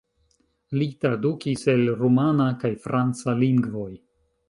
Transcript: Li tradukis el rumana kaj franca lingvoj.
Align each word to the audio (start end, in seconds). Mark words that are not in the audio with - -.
Li 0.81 0.87
tradukis 1.05 1.67
el 1.75 1.85
rumana 2.01 2.51
kaj 2.65 2.75
franca 2.87 3.41
lingvoj. 3.47 3.91